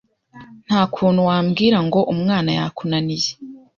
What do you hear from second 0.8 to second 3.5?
kuntu wambwira ngo umwana yakunaniye